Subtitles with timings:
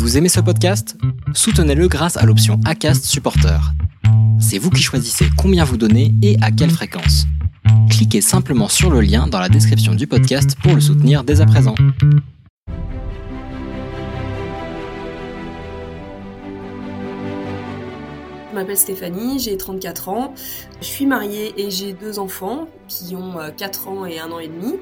[0.00, 0.96] Vous aimez ce podcast?
[1.34, 3.60] Soutenez-le grâce à l'option ACAST Supporter.
[4.40, 7.26] C'est vous qui choisissez combien vous donnez et à quelle fréquence.
[7.90, 11.46] Cliquez simplement sur le lien dans la description du podcast pour le soutenir dès à
[11.46, 11.74] présent.
[18.48, 20.32] Je m'appelle Stéphanie, j'ai 34 ans.
[20.80, 24.48] Je suis mariée et j'ai deux enfants qui ont 4 ans et 1 an et
[24.48, 24.76] demi.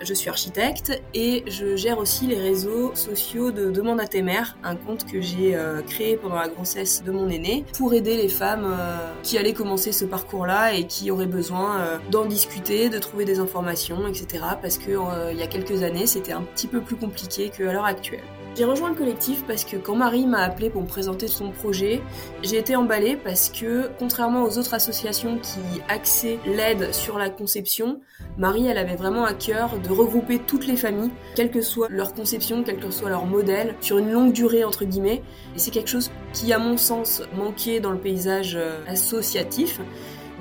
[0.00, 4.56] Je suis architecte et je gère aussi les réseaux sociaux de Demande à tes mères,
[4.62, 8.28] un compte que j'ai euh, créé pendant la grossesse de mon aîné pour aider les
[8.28, 12.98] femmes euh, qui allaient commencer ce parcours-là et qui auraient besoin euh, d'en discuter, de
[12.98, 14.44] trouver des informations, etc.
[14.62, 14.92] Parce que
[15.32, 18.20] il y a quelques années, c'était un petit peu plus compliqué qu'à l'heure actuelle.
[18.58, 22.02] J'ai rejoint le collectif parce que quand Marie m'a appelé pour me présenter son projet,
[22.42, 28.00] j'ai été emballée parce que, contrairement aux autres associations qui axaient l'aide sur la conception,
[28.36, 32.14] Marie, elle avait vraiment à cœur de regrouper toutes les familles, quelle que soit leur
[32.14, 35.22] conception, quel que soit leur modèle, sur une longue durée, entre guillemets.
[35.54, 39.80] Et c'est quelque chose qui, à mon sens, manquait dans le paysage euh, associatif.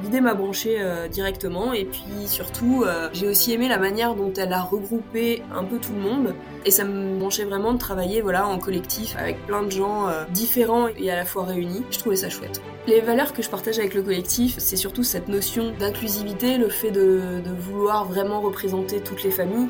[0.04, 4.32] L'idée m'a branché euh, directement et puis surtout euh, j'ai aussi aimé la manière dont
[4.34, 8.22] elle a regroupé un peu tout le monde et ça me branchait vraiment de travailler
[8.22, 11.84] voilà en collectif avec plein de gens euh, différents et à la fois réunis.
[11.90, 12.62] Je trouvais ça chouette.
[12.86, 16.92] Les valeurs que je partage avec le collectif, c'est surtout cette notion d'inclusivité, le fait
[16.92, 19.68] de, de vouloir vraiment représenter toutes les familles,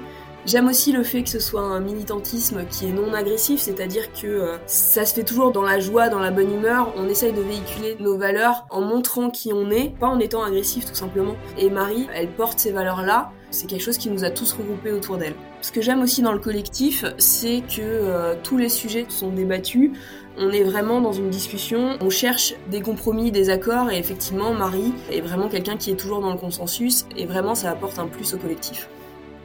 [0.47, 4.27] J'aime aussi le fait que ce soit un militantisme qui est non agressif, c'est-à-dire que
[4.27, 6.93] euh, ça se fait toujours dans la joie, dans la bonne humeur.
[6.95, 10.85] On essaye de véhiculer nos valeurs en montrant qui on est, pas en étant agressif
[10.85, 11.35] tout simplement.
[11.57, 13.29] Et Marie, elle porte ces valeurs-là.
[13.51, 15.35] C'est quelque chose qui nous a tous regroupés autour d'elle.
[15.61, 19.91] Ce que j'aime aussi dans le collectif, c'est que euh, tous les sujets sont débattus.
[20.37, 24.93] On est vraiment dans une discussion, on cherche des compromis, des accords, et effectivement, Marie
[25.11, 28.33] est vraiment quelqu'un qui est toujours dans le consensus, et vraiment ça apporte un plus
[28.33, 28.87] au collectif.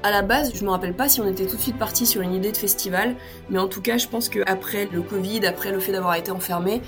[0.05, 2.22] À la base, je me rappelle pas si on était tout de suite parti sur
[2.22, 3.14] une idée de festival,
[3.50, 6.83] mais en tout cas, je pense qu'après le Covid, après le fait d'avoir été enfermé,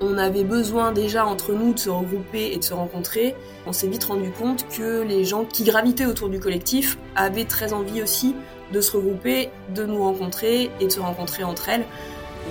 [0.00, 3.34] on avait besoin déjà entre nous de se regrouper et de se rencontrer.
[3.66, 7.72] On s'est vite rendu compte que les gens qui gravitaient autour du collectif avaient très
[7.72, 8.36] envie aussi
[8.72, 11.84] de se regrouper, de nous rencontrer et de se rencontrer entre elles.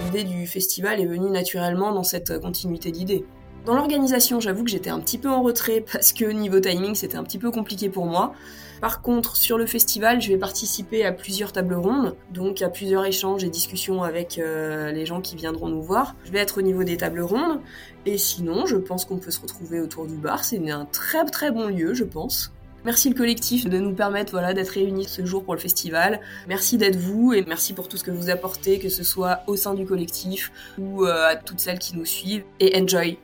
[0.04, 3.24] L'idée du festival est venue naturellement dans cette continuité d'idées.
[3.66, 7.18] Dans l'organisation, j'avoue que j'étais un petit peu en retrait parce que niveau timing, c'était
[7.18, 8.34] un petit peu compliqué pour moi.
[8.82, 13.06] Par contre, sur le festival, je vais participer à plusieurs tables rondes, donc à plusieurs
[13.06, 16.16] échanges et discussions avec euh, les gens qui viendront nous voir.
[16.26, 17.60] Je vais être au niveau des tables rondes,
[18.08, 20.44] et sinon, je pense qu'on peut se retrouver autour du bar.
[20.44, 22.52] C'est un très très bon lieu, je pense.
[22.84, 26.20] Merci le collectif de nous permettre voilà, d'être réunis ce jour pour le festival.
[26.48, 29.56] Merci d'être vous et merci pour tout ce que vous apportez, que ce soit au
[29.56, 32.44] sein du collectif ou euh, à toutes celles qui nous suivent.
[32.60, 33.20] Et enjoy